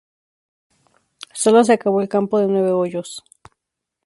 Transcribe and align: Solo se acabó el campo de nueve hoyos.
Solo 1.31 1.63
se 1.63 1.73
acabó 1.73 2.01
el 2.01 2.09
campo 2.09 2.39
de 2.39 2.47
nueve 2.47 2.71
hoyos. 2.71 3.23